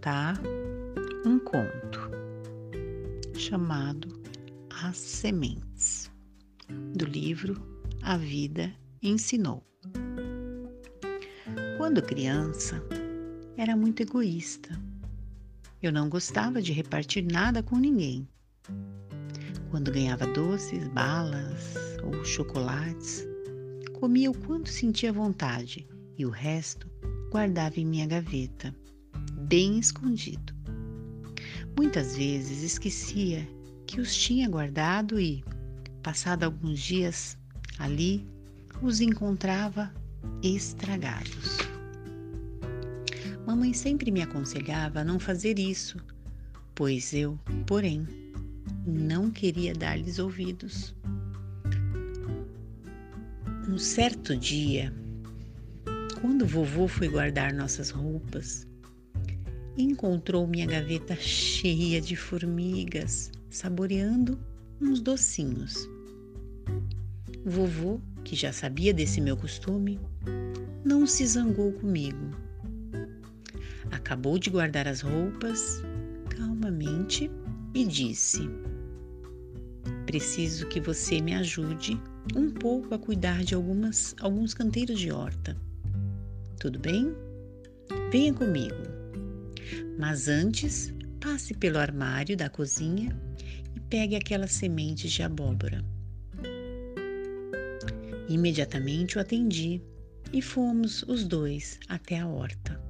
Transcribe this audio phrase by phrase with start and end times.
[0.00, 0.40] contar
[1.26, 2.10] um conto
[3.34, 4.18] chamado
[4.82, 6.10] As Sementes,
[6.96, 7.60] do livro
[8.00, 9.62] A Vida Ensinou.
[11.76, 12.82] Quando criança,
[13.58, 14.70] era muito egoísta.
[15.82, 18.26] Eu não gostava de repartir nada com ninguém.
[19.70, 23.26] Quando ganhava doces, balas ou chocolates,
[23.98, 25.86] comia o quanto sentia vontade
[26.16, 26.90] e o resto
[27.30, 28.74] guardava em minha gaveta,
[29.48, 30.54] bem escondido.
[31.76, 33.48] Muitas vezes esquecia
[33.86, 35.42] que os tinha guardado e,
[36.02, 37.36] passado alguns dias
[37.78, 38.26] ali,
[38.82, 39.92] os encontrava
[40.42, 41.58] estragados.
[43.46, 45.98] Mamãe sempre me aconselhava a não fazer isso,
[46.74, 48.06] pois eu, porém,
[48.86, 50.94] não queria dar-lhes ouvidos.
[53.68, 54.92] Um certo dia,
[56.20, 58.66] quando vovô foi guardar nossas roupas,
[59.80, 64.38] encontrou minha gaveta cheia de formigas, saboreando
[64.80, 65.88] uns docinhos.
[67.44, 69.98] Vovô, que já sabia desse meu costume,
[70.84, 72.30] não se zangou comigo.
[73.90, 75.82] Acabou de guardar as roupas
[76.28, 77.30] calmamente
[77.74, 78.48] e disse:
[80.06, 82.00] Preciso que você me ajude
[82.36, 85.56] um pouco a cuidar de algumas, alguns canteiros de horta.
[86.58, 87.14] Tudo bem?
[88.12, 88.99] Venha comigo.
[89.98, 93.16] Mas antes, passe pelo armário da cozinha
[93.74, 95.84] e pegue aquelas sementes de abóbora.
[98.28, 99.82] Imediatamente o atendi
[100.32, 102.80] e fomos os dois até a horta.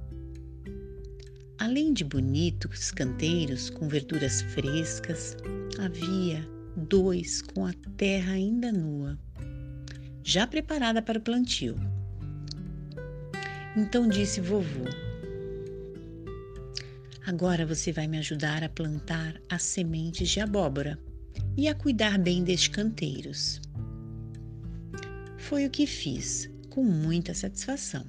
[1.59, 5.37] Além de bonitos canteiros com verduras frescas,
[5.79, 9.19] havia dois com a terra ainda nua,
[10.23, 11.77] já preparada para o plantio.
[13.77, 14.85] Então disse vovô:
[17.27, 20.99] Agora você vai me ajudar a plantar as sementes de abóbora
[21.57, 23.61] e a cuidar bem destes canteiros.
[25.37, 28.05] Foi o que fiz, com muita satisfação.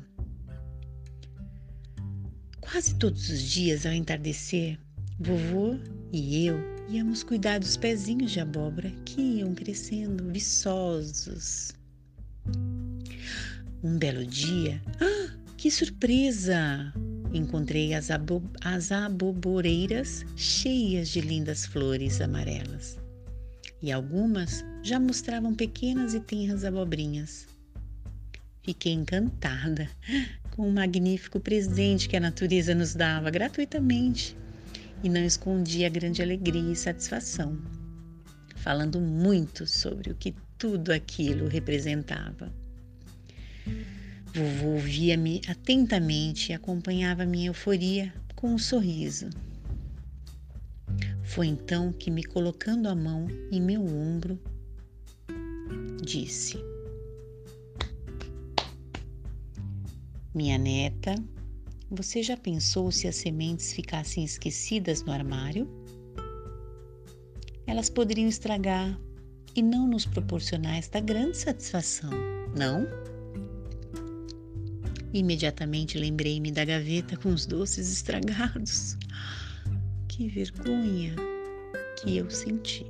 [2.59, 4.79] Quase todos os dias, ao entardecer,
[5.19, 5.77] vovô
[6.13, 6.57] e eu
[6.89, 11.71] íamos cuidar dos pezinhos de abóbora que iam crescendo viçosos.
[13.83, 16.93] Um belo dia, ah, que surpresa!
[17.33, 22.97] Encontrei as, abo as aboboreiras cheias de lindas flores amarelas.
[23.81, 27.47] E algumas já mostravam pequenas e tenras abobrinhas.
[28.61, 29.89] Fiquei encantada
[30.51, 34.37] com o magnífico presente que a natureza nos dava gratuitamente
[35.03, 37.57] e não escondi a grande alegria e satisfação,
[38.57, 42.51] falando muito sobre o que tudo aquilo representava.
[44.33, 49.29] Vovô ouvia-me atentamente e acompanhava minha euforia com um sorriso.
[51.21, 54.39] Foi então que, me colocando a mão em meu ombro,
[56.01, 56.57] disse:
[60.33, 61.15] Minha neta,
[61.89, 65.69] você já pensou se as sementes ficassem esquecidas no armário?
[67.67, 68.97] Elas poderiam estragar
[69.53, 72.11] e não nos proporcionar esta grande satisfação,
[72.57, 73.00] não?
[75.13, 78.97] Imediatamente lembrei-me da gaveta com os doces estragados.
[80.07, 81.15] Que vergonha
[82.01, 82.85] que eu senti.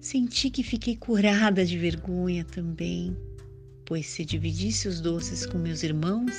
[0.00, 3.16] Senti que fiquei curada de vergonha também,
[3.86, 6.32] pois se dividisse os doces com meus irmãos,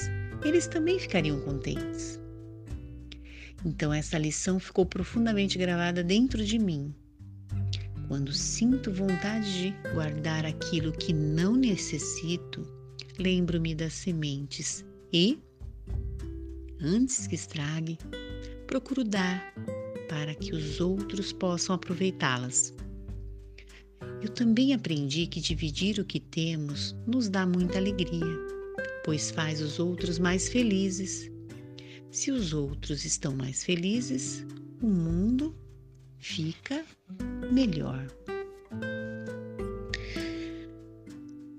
[0.43, 2.19] eles também ficariam contentes.
[3.65, 6.93] Então essa lição ficou profundamente gravada dentro de mim.
[8.07, 12.74] Quando sinto vontade de guardar aquilo que não necessito,
[13.17, 15.39] lembro-me das sementes e,
[16.81, 17.97] antes que estrague,
[18.67, 19.53] procuro dar
[20.09, 22.73] para que os outros possam aproveitá-las.
[24.21, 28.37] Eu também aprendi que dividir o que temos nos dá muita alegria,
[29.03, 31.29] pois faz os outros mais felizes.
[32.11, 34.45] Se os outros estão mais felizes,
[34.81, 35.55] o mundo
[36.17, 36.83] fica
[37.51, 38.07] melhor.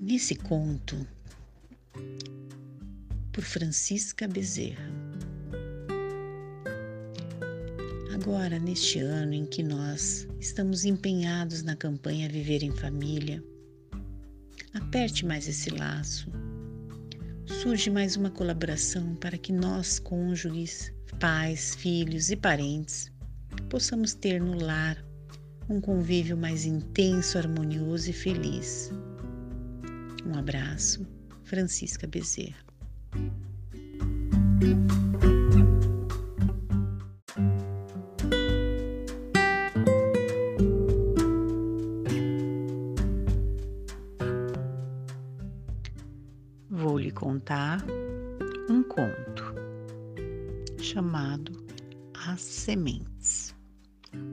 [0.00, 0.97] Nesse conto,
[3.37, 4.91] por Francisca Bezerra.
[8.15, 13.44] Agora, neste ano em que nós estamos empenhados na campanha Viver em Família,
[14.73, 16.33] aperte mais esse laço.
[17.44, 20.91] Surge mais uma colaboração para que nós, cônjuges,
[21.21, 23.12] pais, filhos e parentes,
[23.69, 24.97] possamos ter no lar
[25.69, 28.91] um convívio mais intenso, harmonioso e feliz.
[30.25, 31.06] Um abraço,
[31.44, 32.66] Francisca Bezerra.
[46.70, 47.85] Vou lhe contar
[48.70, 49.55] um conto
[50.79, 51.52] chamado
[52.26, 53.55] As Sementes,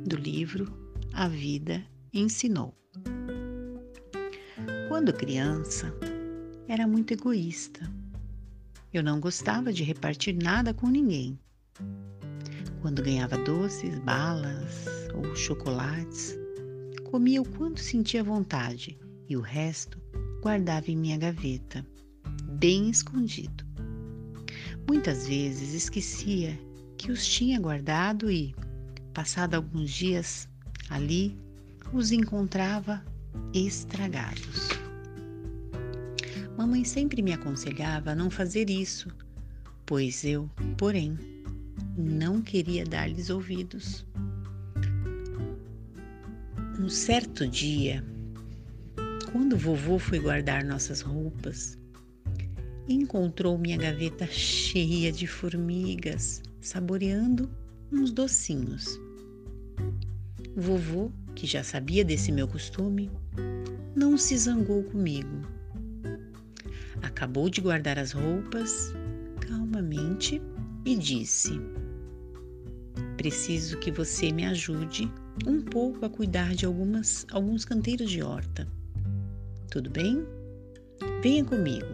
[0.07, 0.71] do livro
[1.11, 1.83] A Vida
[2.13, 2.73] Ensinou.
[4.87, 5.93] Quando criança,
[6.69, 7.92] era muito egoísta
[8.93, 11.39] eu não gostava de repartir nada com ninguém.
[12.79, 14.85] Quando ganhava doces, balas
[15.15, 16.37] ou chocolates,
[17.05, 18.95] comia o quanto sentia vontade
[19.27, 19.99] e o resto
[20.43, 21.83] guardava em minha gaveta,
[22.59, 23.65] bem escondido.
[24.87, 26.59] Muitas vezes esquecia
[26.95, 28.53] que os tinha guardado e,
[29.11, 30.47] passado alguns dias
[30.91, 31.35] ali,
[31.91, 33.03] os encontrava
[33.55, 34.82] estragados.
[36.63, 39.09] Mamãe sempre me aconselhava a não fazer isso,
[39.85, 41.19] pois eu, porém,
[41.97, 44.05] não queria dar-lhes ouvidos.
[46.79, 48.01] Um certo dia,
[49.29, 51.77] quando vovô foi guardar nossas roupas,
[52.87, 57.51] encontrou minha gaveta cheia de formigas, saboreando
[57.91, 58.97] uns docinhos.
[60.55, 63.11] Vovô, que já sabia desse meu costume,
[63.93, 65.52] não se zangou comigo.
[67.03, 68.93] Acabou de guardar as roupas
[69.41, 70.41] calmamente
[70.85, 71.61] e disse:
[73.17, 75.11] Preciso que você me ajude
[75.45, 78.67] um pouco a cuidar de algumas, alguns canteiros de horta.
[79.69, 80.25] Tudo bem?
[81.21, 81.87] Venha comigo.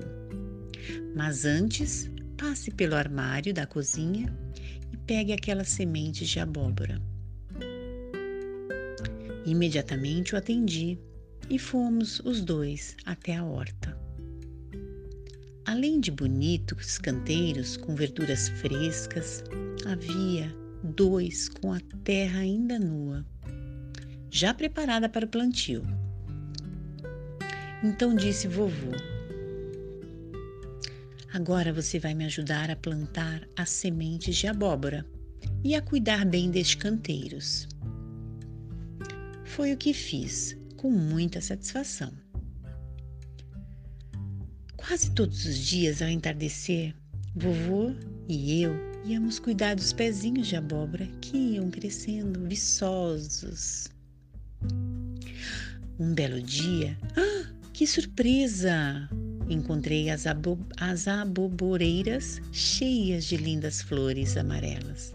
[1.15, 4.33] Mas antes, passe pelo armário da cozinha
[4.91, 7.01] e pegue aquelas sementes de abóbora.
[9.45, 11.00] Imediatamente o atendi
[11.50, 13.78] e fomos os dois até a horta.
[15.69, 19.44] Além de bonitos canteiros com verduras frescas,
[19.86, 20.51] havia
[20.83, 23.24] dois com a terra ainda nua,
[24.31, 25.83] já preparada para o plantio.
[27.83, 28.94] Então disse vovô:
[31.31, 35.06] Agora você vai me ajudar a plantar as sementes de abóbora
[35.63, 37.68] e a cuidar bem destes canteiros.
[39.45, 42.12] Foi o que fiz, com muita satisfação.
[44.89, 46.95] Quase todos os dias, ao entardecer,
[47.36, 47.94] vovô
[48.27, 48.74] e eu
[49.06, 53.88] íamos cuidar dos pezinhos de abóbora que iam crescendo viçosos.
[56.00, 59.07] Um belo dia, ah, que surpresa!
[59.47, 65.13] Encontrei as, abo as aboboreiras cheias de lindas flores amarelas.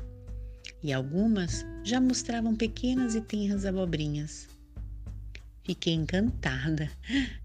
[0.84, 4.46] E algumas já mostravam pequenas e tenras abobrinhas.
[5.64, 6.88] Fiquei encantada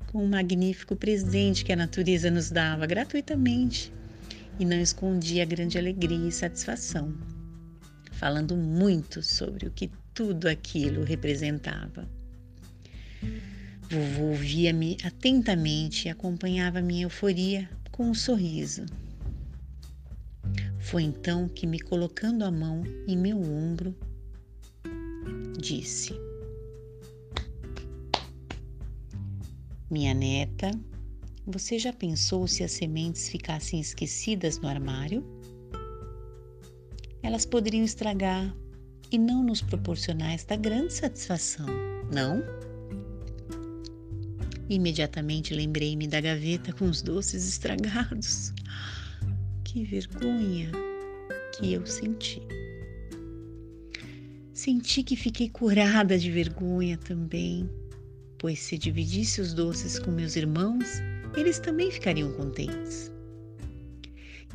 [0.09, 3.93] com o magnífico presente que a natureza nos dava gratuitamente
[4.59, 7.13] e não escondi a grande alegria e satisfação,
[8.13, 12.09] falando muito sobre o que tudo aquilo representava.
[13.83, 18.85] Vovô ouvia-me atentamente e acompanhava minha euforia com um sorriso.
[20.79, 23.95] Foi então que, me colocando a mão em meu ombro,
[25.59, 26.13] disse:
[29.91, 30.69] Minha neta,
[31.47, 35.25] você já pensou se as sementes ficassem esquecidas no armário?
[37.23, 38.55] Elas poderiam estragar
[39.11, 41.65] e não nos proporcionar esta grande satisfação,
[42.13, 42.43] não?
[44.69, 48.53] Imediatamente lembrei-me da gaveta com os doces estragados.
[49.63, 50.71] Que vergonha
[51.57, 52.43] que eu senti.
[54.53, 57.67] Senti que fiquei curada de vergonha também,
[58.39, 60.85] pois se dividisse os doces com meus irmãos,
[61.35, 63.11] eles também ficariam contentes.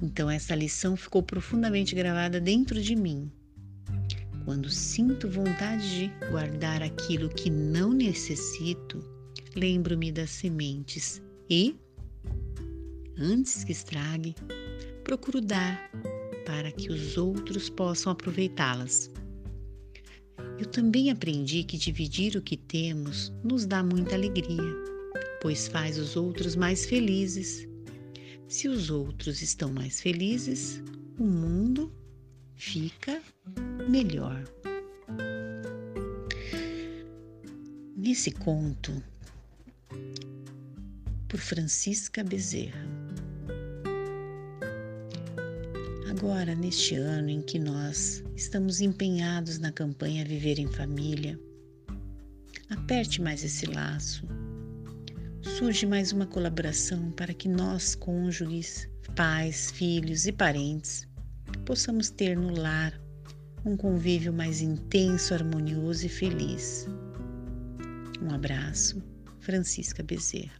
[0.02, 3.30] Então essa lição ficou profundamente gravada dentro de mim.
[4.44, 9.02] Quando sinto vontade de guardar aquilo que não necessito,
[9.54, 11.76] lembro-me das sementes e,
[13.16, 14.34] antes que estrague,
[15.02, 15.90] procuro dar
[16.44, 19.10] para que os outros possam aproveitá-las.
[20.58, 24.74] Eu também aprendi que dividir o que temos nos dá muita alegria,
[25.42, 27.66] pois faz os outros mais felizes.
[28.46, 30.82] Se os outros estão mais felizes,
[31.18, 31.92] o mundo
[32.54, 33.20] fica
[33.88, 34.44] melhor.
[37.96, 38.92] Nesse conto,
[41.28, 42.93] por Francisca Bezerra.
[46.24, 51.38] Agora, neste ano em que nós estamos empenhados na campanha Viver em Família,
[52.70, 54.26] aperte mais esse laço.
[55.42, 61.06] Surge mais uma colaboração para que nós, cônjuges, pais, filhos e parentes,
[61.66, 62.98] possamos ter no lar
[63.62, 66.86] um convívio mais intenso, harmonioso e feliz.
[68.22, 68.96] Um abraço,
[69.40, 70.58] Francisca Bezerra.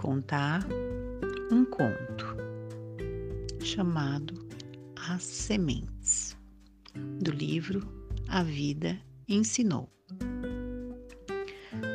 [0.00, 0.66] Contar
[1.52, 2.34] um conto
[3.62, 4.48] chamado
[4.96, 6.34] As Sementes,
[7.22, 7.86] do livro
[8.26, 9.90] A Vida Ensinou.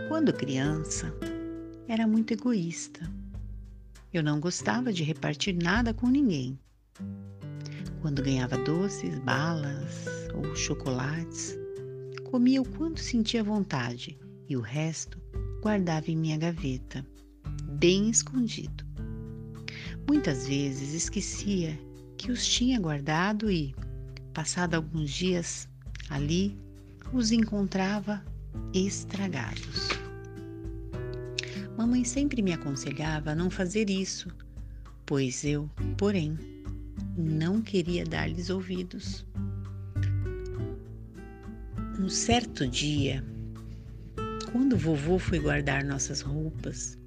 [0.07, 1.11] Quando criança,
[1.87, 3.11] era muito egoísta.
[4.13, 6.59] Eu não gostava de repartir nada com ninguém.
[8.03, 11.57] Quando ganhava doces, balas ou chocolates,
[12.29, 14.15] comia o quanto sentia vontade
[14.47, 15.19] e o resto
[15.59, 17.03] guardava em minha gaveta,
[17.75, 18.85] bem escondido.
[20.07, 21.77] Muitas vezes esquecia
[22.17, 23.75] que os tinha guardado e,
[24.33, 25.67] passado alguns dias
[26.09, 26.57] ali,
[27.11, 28.23] os encontrava
[28.73, 29.89] estragados.
[31.77, 34.29] Mamãe sempre me aconselhava a não fazer isso,
[35.05, 36.37] pois eu, porém,
[37.17, 39.25] não queria dar-lhes ouvidos.
[41.99, 43.23] Um certo dia,
[44.51, 46.97] quando vovô foi guardar nossas roupas,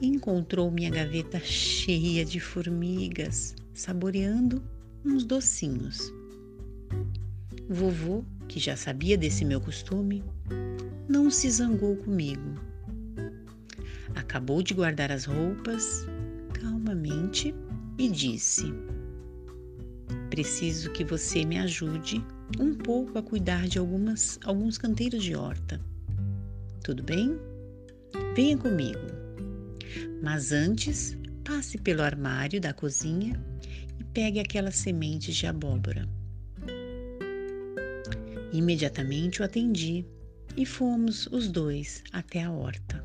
[0.00, 4.62] encontrou minha gaveta cheia de formigas, saboreando
[5.04, 6.12] uns docinhos.
[7.68, 10.24] Vovô, que já sabia desse meu costume,
[11.08, 12.54] não se zangou comigo.
[14.14, 16.06] Acabou de guardar as roupas
[16.54, 17.54] calmamente
[17.98, 18.72] e disse:
[20.30, 22.24] Preciso que você me ajude
[22.58, 25.80] um pouco a cuidar de algumas, alguns canteiros de horta.
[26.82, 27.38] Tudo bem?
[28.34, 29.27] Venha comigo.
[30.22, 33.40] Mas antes, passe pelo armário da cozinha
[33.98, 36.08] e pegue aquelas sementes de abóbora.
[38.52, 40.06] Imediatamente o atendi
[40.56, 43.04] e fomos os dois até a horta.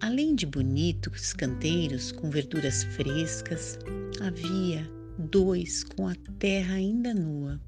[0.00, 3.78] Além de bonitos canteiros com verduras frescas,
[4.20, 7.60] havia dois com a terra ainda nua,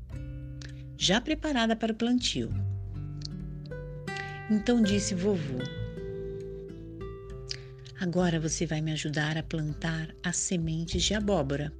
[0.96, 2.50] já preparada para o plantio.
[4.50, 5.58] Então disse vovô:
[8.00, 11.72] Agora você vai me ajudar a plantar as sementes de abóbora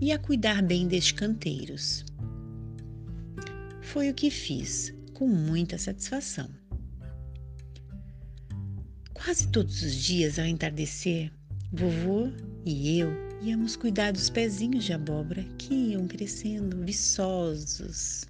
[0.00, 2.04] e a cuidar bem destes canteiros.
[3.82, 6.48] Foi o que fiz, com muita satisfação.
[9.12, 11.30] Quase todos os dias, ao entardecer,
[11.72, 12.30] vovô
[12.64, 13.10] e eu
[13.42, 18.26] íamos cuidar dos pezinhos de abóbora que iam crescendo viçosos.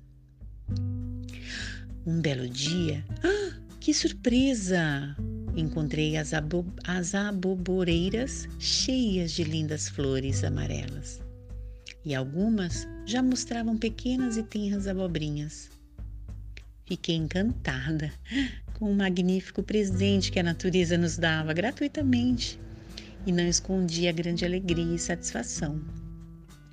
[2.05, 5.15] Um belo dia, ah, que surpresa!
[5.57, 11.21] Encontrei as, abo as aboboreiras cheias de lindas flores amarelas.
[12.05, 15.71] E algumas já mostravam pequenas e tenras abobrinhas.
[16.85, 18.13] Fiquei encantada
[18.75, 22.59] com o magnífico presente que a natureza nos dava gratuitamente
[23.27, 25.85] e não escondi a grande alegria e satisfação,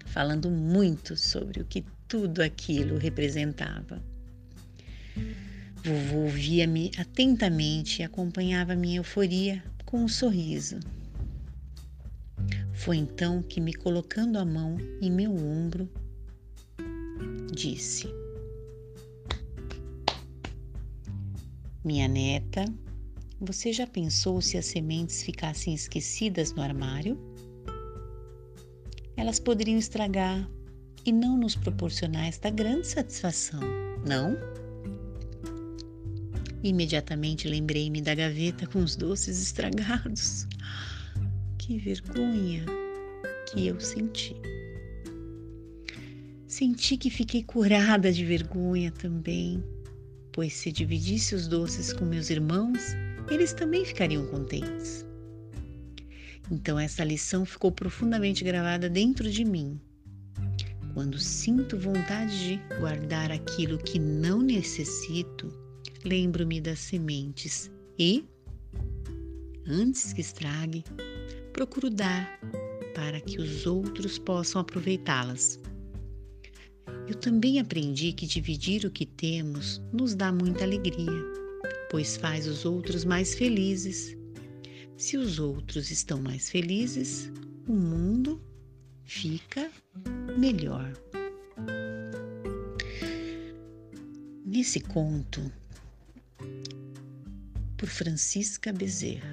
[0.05, 4.01] falando muito sobre o que tudo aquilo representava.
[5.85, 10.79] Vovô ouvia-me atentamente e acompanhava minha euforia com um sorriso.
[12.73, 15.87] Foi então que, me colocando a mão em meu ombro,
[17.53, 18.07] disse:
[21.83, 22.65] Minha neta,
[23.39, 27.15] você já pensou se as sementes ficassem esquecidas no armário?
[29.15, 30.49] Elas poderiam estragar
[31.05, 33.59] e não nos proporcionar esta grande satisfação,
[34.03, 34.64] não?
[36.65, 40.48] Imediatamente lembrei-me da gaveta com os doces estragados.
[41.60, 42.65] Que vergonha
[43.48, 44.36] que eu senti.
[46.48, 49.63] Senti que fiquei curada de vergonha também,
[50.34, 52.95] pois se dividisse os doces com meus irmãos,
[53.29, 55.05] eles também ficariam contentes.
[56.50, 59.79] Então essa lição ficou profundamente gravada dentro de mim.
[60.95, 65.64] Quando sinto vontade de guardar aquilo que não necessito,
[66.05, 68.24] lembro-me das sementes e,
[69.67, 70.83] antes que estrague,
[71.51, 72.39] procuro dar
[72.93, 75.59] para que os outros possam aproveitá-las.
[77.07, 81.24] Eu também aprendi que dividir o que temos nos dá muita alegria,
[81.89, 84.15] pois faz os outros mais felizes.
[84.97, 87.31] Se os outros estão mais felizes,
[87.67, 88.41] o mundo
[89.03, 89.69] fica
[90.38, 90.91] melhor.
[94.45, 95.51] Nesse conto,
[97.85, 99.29] por Francisca Bezerra.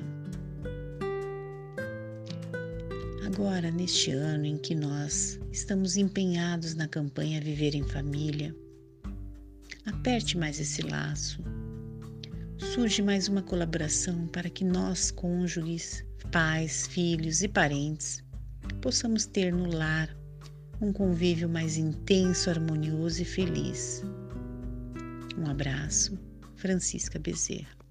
[3.25, 8.55] Agora, neste ano em que nós estamos empenhados na campanha Viver em Família,
[9.87, 11.43] aperte mais esse laço.
[12.59, 18.23] Surge mais uma colaboração para que nós, cônjuges, pais, filhos e parentes,
[18.83, 20.15] possamos ter no lar
[20.79, 24.03] um convívio mais intenso, harmonioso e feliz.
[25.39, 26.19] Um abraço,
[26.55, 27.82] Francisca Bezerra.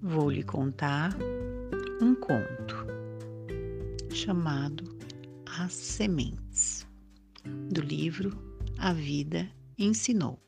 [0.00, 1.16] Vou lhe contar
[2.00, 2.86] um conto
[4.10, 4.96] chamado
[5.58, 6.86] As Sementes,
[7.70, 8.36] do livro
[8.78, 10.38] A Vida Ensinou.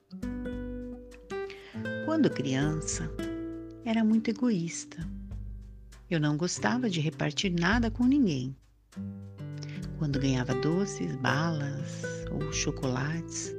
[2.04, 3.10] Quando criança,
[3.84, 4.98] era muito egoísta
[6.14, 8.56] eu não gostava de repartir nada com ninguém.
[9.99, 13.52] Quando ganhava doces, balas ou chocolates,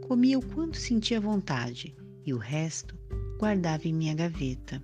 [0.00, 1.94] comia o quanto sentia vontade
[2.26, 2.98] e o resto
[3.38, 4.82] guardava em minha gaveta,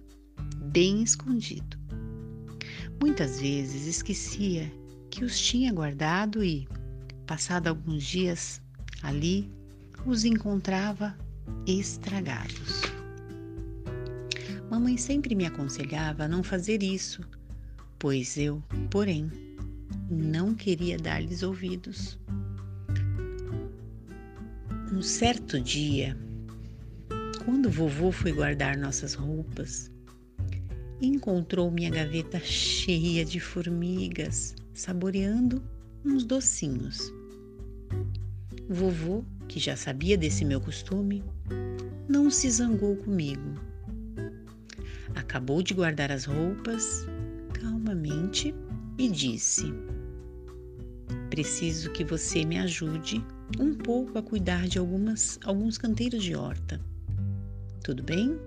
[0.66, 1.76] bem escondido.
[3.00, 4.72] Muitas vezes esquecia
[5.10, 6.68] que os tinha guardado e,
[7.26, 8.62] passado alguns dias
[9.02, 9.50] ali,
[10.06, 11.18] os encontrava
[11.66, 12.89] estragados.
[14.70, 17.22] Mamãe sempre me aconselhava a não fazer isso,
[17.98, 19.28] pois eu, porém,
[20.08, 22.16] não queria dar-lhes ouvidos.
[24.92, 26.16] Um certo dia,
[27.44, 29.90] quando vovô foi guardar nossas roupas,
[31.00, 35.60] encontrou minha gaveta cheia de formigas, saboreando
[36.04, 37.12] uns docinhos.
[38.68, 41.24] Vovô, que já sabia desse meu costume,
[42.08, 43.69] não se zangou comigo.
[45.14, 47.06] Acabou de guardar as roupas
[47.52, 48.54] calmamente
[48.98, 49.72] e disse:
[51.30, 53.24] Preciso que você me ajude
[53.58, 56.80] um pouco a cuidar de algumas, alguns canteiros de horta.
[57.82, 58.38] Tudo bem?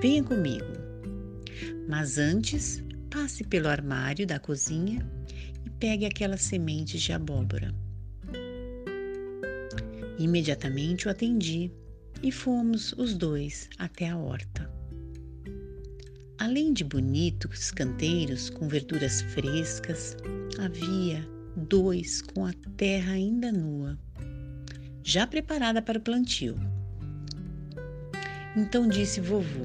[0.00, 0.66] Venha comigo.
[1.88, 5.06] Mas antes, passe pelo armário da cozinha
[5.64, 7.74] e pegue aquelas sementes de abóbora.
[10.18, 11.70] Imediatamente o atendi
[12.22, 14.75] e fomos os dois até a horta.
[16.46, 20.16] Além de bonitos canteiros com verduras frescas,
[20.60, 23.98] havia dois com a terra ainda nua,
[25.02, 26.54] já preparada para o plantio.
[28.56, 29.64] Então disse vovô: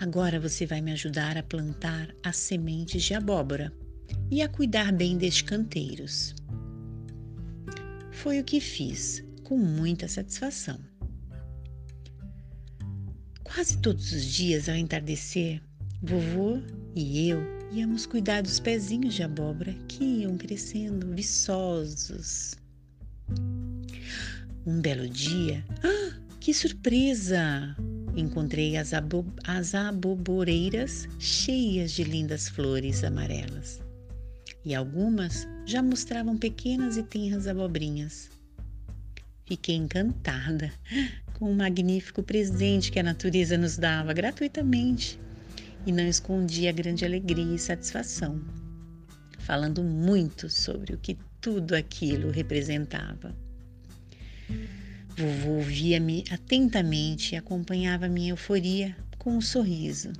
[0.00, 3.70] Agora você vai me ajudar a plantar as sementes de abóbora
[4.30, 6.34] e a cuidar bem destes canteiros.
[8.10, 10.89] Foi o que fiz, com muita satisfação.
[13.52, 15.60] Quase todos os dias ao entardecer,
[16.00, 16.62] vovô
[16.94, 17.40] e eu
[17.72, 22.54] íamos cuidar dos pezinhos de abóbora que iam crescendo viçosos.
[24.64, 27.76] Um belo dia, ah, que surpresa!
[28.16, 33.80] encontrei as, abo as aboboreiras cheias de lindas flores amarelas.
[34.64, 38.30] E algumas já mostravam pequenas e tenras abobrinhas.
[39.44, 40.72] Fiquei encantada
[41.40, 45.18] o magnífico presente que a natureza nos dava gratuitamente
[45.86, 48.40] e não escondi a grande alegria e satisfação,
[49.38, 53.34] falando muito sobre o que tudo aquilo representava.
[55.16, 60.12] Vovô ouvia-me atentamente e acompanhava minha euforia com um sorriso.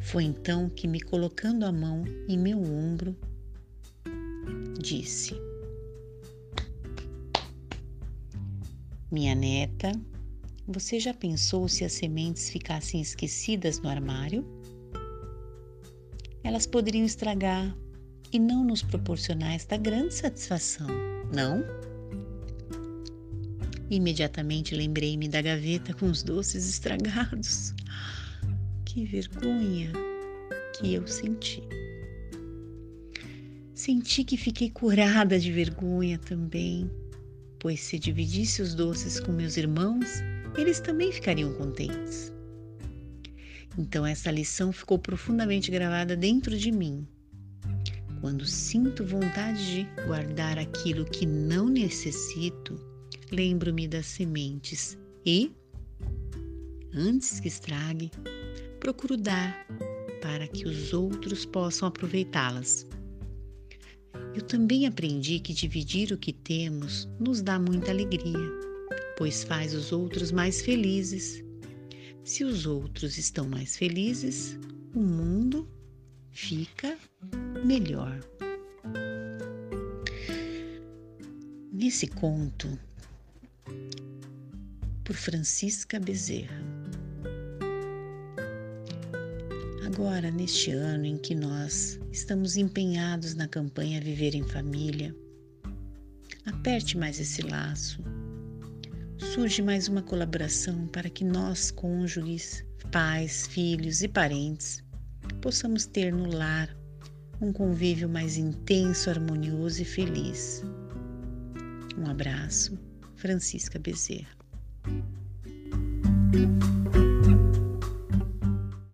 [0.00, 3.16] Foi então que, me colocando a mão em meu ombro,
[4.78, 5.34] disse:
[9.14, 9.92] Minha neta,
[10.66, 14.44] você já pensou se as sementes ficassem esquecidas no armário?
[16.42, 17.78] Elas poderiam estragar
[18.32, 20.88] e não nos proporcionar esta grande satisfação,
[21.32, 21.62] não?
[23.88, 27.72] Imediatamente lembrei-me da gaveta com os doces estragados.
[28.84, 29.92] Que vergonha
[30.76, 31.62] que eu senti.
[33.72, 36.90] Senti que fiquei curada de vergonha também,
[37.64, 40.06] pois se dividisse os doces com meus irmãos,
[40.54, 42.30] eles também ficariam contentes.
[43.78, 47.08] Então essa lição ficou profundamente gravada dentro de mim.
[48.20, 52.78] Quando sinto vontade de guardar aquilo que não necessito,
[53.32, 55.50] lembro-me das sementes e,
[56.94, 58.10] antes que estrague,
[58.78, 59.66] procuro dar
[60.20, 62.86] para que os outros possam aproveitá-las.
[64.34, 68.50] Eu também aprendi que dividir o que temos nos dá muita alegria,
[69.16, 71.44] pois faz os outros mais felizes.
[72.24, 74.58] Se os outros estão mais felizes,
[74.92, 75.68] o mundo
[76.32, 76.98] fica
[77.64, 78.18] melhor.
[81.72, 82.76] Nesse conto,
[85.04, 86.73] por Francisca Bezerra.
[89.94, 95.14] Agora, neste ano em que nós estamos empenhados na campanha Viver em Família,
[96.44, 98.02] aperte mais esse laço.
[99.18, 104.82] Surge mais uma colaboração para que nós, cônjuges, pais, filhos e parentes,
[105.40, 106.76] possamos ter no lar
[107.40, 110.64] um convívio mais intenso, harmonioso e feliz.
[111.96, 112.76] Um abraço,
[113.14, 114.34] Francisca Bezerra.